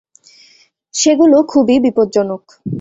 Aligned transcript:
সেগুলো 0.93 1.37
খুবই 1.43 1.75
বিপজ্জনক। 1.79 2.43